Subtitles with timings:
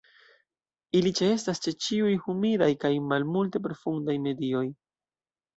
[0.99, 4.65] Ili ĉeestas ĉe ĉiuj humidaj kaj malmulte profundaj medioj.